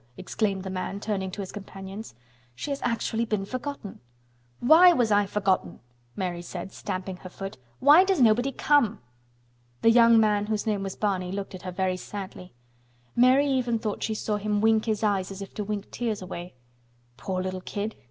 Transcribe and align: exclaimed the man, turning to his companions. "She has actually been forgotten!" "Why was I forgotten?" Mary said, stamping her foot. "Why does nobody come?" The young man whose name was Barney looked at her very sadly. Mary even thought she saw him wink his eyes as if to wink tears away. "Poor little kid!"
exclaimed 0.17 0.63
the 0.63 0.69
man, 0.71 0.99
turning 0.99 1.29
to 1.29 1.41
his 1.43 1.51
companions. 1.51 2.15
"She 2.55 2.71
has 2.71 2.81
actually 2.81 3.23
been 3.23 3.45
forgotten!" 3.45 3.99
"Why 4.59 4.93
was 4.93 5.11
I 5.11 5.27
forgotten?" 5.27 5.79
Mary 6.15 6.41
said, 6.41 6.71
stamping 6.71 7.17
her 7.17 7.29
foot. 7.29 7.59
"Why 7.79 8.03
does 8.03 8.19
nobody 8.19 8.51
come?" 8.51 8.97
The 9.83 9.91
young 9.91 10.19
man 10.19 10.47
whose 10.47 10.65
name 10.65 10.81
was 10.81 10.95
Barney 10.95 11.31
looked 11.31 11.53
at 11.53 11.61
her 11.61 11.71
very 11.71 11.97
sadly. 11.97 12.51
Mary 13.15 13.45
even 13.45 13.77
thought 13.77 14.01
she 14.01 14.15
saw 14.15 14.37
him 14.37 14.59
wink 14.59 14.85
his 14.85 15.03
eyes 15.03 15.29
as 15.29 15.39
if 15.39 15.53
to 15.53 15.63
wink 15.63 15.91
tears 15.91 16.23
away. 16.23 16.55
"Poor 17.15 17.43
little 17.43 17.61
kid!" 17.61 17.95